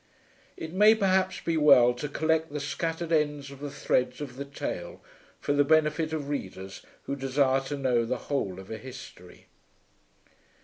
[0.57, 4.45] It may perhaps be well to collect the scattered ends of the threads of the
[4.45, 4.99] tale
[5.39, 9.45] for the benefit of readers who desire to know the whole of a history.